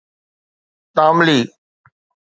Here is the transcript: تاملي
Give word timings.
تاملي 0.95 1.39